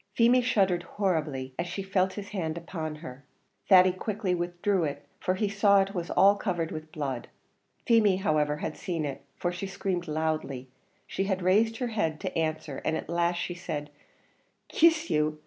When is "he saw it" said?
5.35-5.93